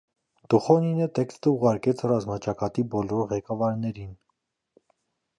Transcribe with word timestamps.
Դուխոնինը 0.51 1.07
տեքստը 1.17 1.51
ուղարկեց 1.57 2.01
ռազմաճակատի 2.11 2.85
բոլոր 2.95 3.29
ղեկավարներին։ 3.33 4.17